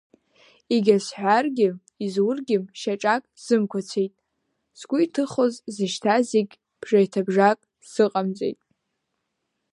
Егьа 0.73 0.95
сҳәаргьы, 1.05 1.69
изургьы, 2.05 2.57
шьаҿак 2.79 3.23
сзымқәацеит, 3.39 4.13
сгәы 4.79 4.97
иҭыхоз, 5.05 5.53
сзышьҭаз 5.71 6.23
зегь, 6.31 6.53
бжа-еиҭабжак 6.79 7.59
сзыҟамҵеит. 7.85 8.59